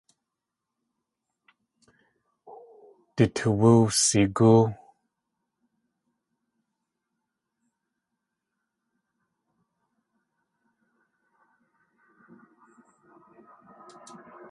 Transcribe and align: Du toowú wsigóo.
Du 3.15 3.23
toowú 3.35 3.73
wsigóo. 3.95 4.61